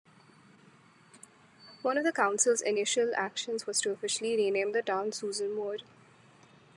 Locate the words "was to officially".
3.67-4.35